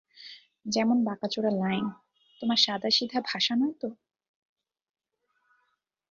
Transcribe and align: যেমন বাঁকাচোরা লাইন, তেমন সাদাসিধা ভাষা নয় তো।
যেমন 0.65 0.97
বাঁকাচোরা 1.03 1.51
লাইন, 1.51 1.85
তেমন 2.41 2.55
সাদাসিধা 2.55 3.19
ভাষা 3.21 3.53
নয় 3.55 3.75
তো। 3.81 3.89